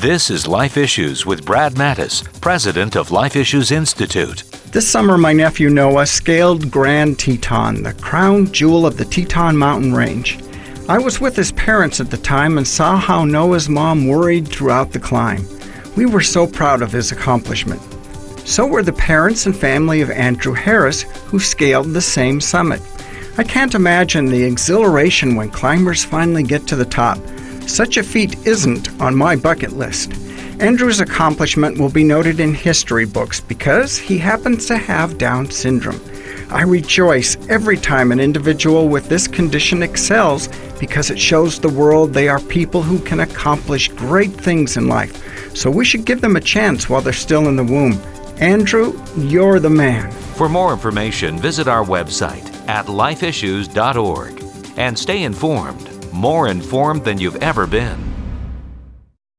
This 0.00 0.30
is 0.30 0.48
Life 0.48 0.78
Issues 0.78 1.26
with 1.26 1.44
Brad 1.44 1.74
Mattes, 1.74 2.24
president 2.40 2.96
of 2.96 3.10
Life 3.10 3.36
Issues 3.36 3.70
Institute. 3.70 4.44
This 4.72 4.88
summer, 4.88 5.18
my 5.18 5.34
nephew 5.34 5.68
Noah 5.68 6.06
scaled 6.06 6.70
Grand 6.70 7.18
Teton, 7.18 7.82
the 7.82 7.92
crown 7.92 8.50
jewel 8.50 8.86
of 8.86 8.96
the 8.96 9.04
Teton 9.04 9.58
Mountain 9.58 9.92
Range. 9.92 10.38
I 10.88 10.96
was 10.96 11.20
with 11.20 11.36
his 11.36 11.52
parents 11.52 12.00
at 12.00 12.10
the 12.10 12.16
time 12.16 12.56
and 12.56 12.66
saw 12.66 12.96
how 12.96 13.26
Noah's 13.26 13.68
mom 13.68 14.08
worried 14.08 14.48
throughout 14.48 14.90
the 14.90 14.98
climb. 14.98 15.46
We 15.98 16.06
were 16.06 16.22
so 16.22 16.46
proud 16.46 16.80
of 16.80 16.92
his 16.92 17.12
accomplishment. 17.12 17.82
So 18.48 18.66
were 18.66 18.82
the 18.82 18.94
parents 18.94 19.44
and 19.44 19.54
family 19.54 20.00
of 20.00 20.10
Andrew 20.10 20.54
Harris, 20.54 21.02
who 21.26 21.38
scaled 21.38 21.92
the 21.92 22.00
same 22.00 22.40
summit. 22.40 22.80
I 23.36 23.44
can't 23.44 23.74
imagine 23.74 24.24
the 24.24 24.44
exhilaration 24.44 25.36
when 25.36 25.50
climbers 25.50 26.06
finally 26.06 26.42
get 26.42 26.66
to 26.68 26.76
the 26.76 26.86
top. 26.86 27.18
Such 27.70 27.98
a 27.98 28.02
feat 28.02 28.34
isn't 28.48 29.00
on 29.00 29.14
my 29.14 29.36
bucket 29.36 29.74
list. 29.74 30.12
Andrew's 30.58 30.98
accomplishment 30.98 31.78
will 31.78 31.88
be 31.88 32.02
noted 32.02 32.40
in 32.40 32.52
history 32.52 33.06
books 33.06 33.40
because 33.40 33.96
he 33.96 34.18
happens 34.18 34.66
to 34.66 34.76
have 34.76 35.18
Down 35.18 35.48
syndrome. 35.48 36.00
I 36.50 36.62
rejoice 36.62 37.36
every 37.48 37.76
time 37.76 38.10
an 38.10 38.18
individual 38.18 38.88
with 38.88 39.08
this 39.08 39.28
condition 39.28 39.84
excels 39.84 40.48
because 40.80 41.10
it 41.10 41.18
shows 41.18 41.60
the 41.60 41.68
world 41.68 42.12
they 42.12 42.26
are 42.28 42.40
people 42.40 42.82
who 42.82 42.98
can 42.98 43.20
accomplish 43.20 43.86
great 43.88 44.32
things 44.32 44.76
in 44.76 44.88
life. 44.88 45.56
So 45.56 45.70
we 45.70 45.84
should 45.84 46.04
give 46.04 46.20
them 46.20 46.34
a 46.34 46.40
chance 46.40 46.90
while 46.90 47.00
they're 47.00 47.12
still 47.12 47.46
in 47.46 47.54
the 47.54 47.62
womb. 47.62 48.00
Andrew, 48.38 49.00
you're 49.16 49.60
the 49.60 49.70
man. 49.70 50.10
For 50.10 50.48
more 50.48 50.72
information, 50.72 51.38
visit 51.38 51.68
our 51.68 51.84
website 51.84 52.44
at 52.68 52.86
lifeissues.org 52.86 54.42
and 54.76 54.98
stay 54.98 55.22
informed, 55.22 55.99
more 56.20 56.48
informed 56.48 57.02
than 57.02 57.18
you've 57.18 57.36
ever 57.36 57.66
been. 57.66 58.19